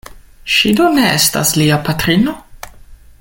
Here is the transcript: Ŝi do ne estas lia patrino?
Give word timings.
Ŝi 0.53 0.71
do 0.79 0.87
ne 0.95 1.03
estas 1.17 1.53
lia 1.61 1.79
patrino? 1.91 2.37